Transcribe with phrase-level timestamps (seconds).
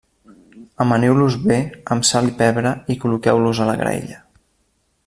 [0.85, 1.57] Amaniu-los bé
[1.97, 4.21] amb sal i pebre i col·loqueu-los a la graella.